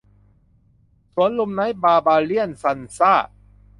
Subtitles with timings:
[1.13, 3.13] สวนลุมไนท์บาร์บาเรี่ยนซัลซ่า!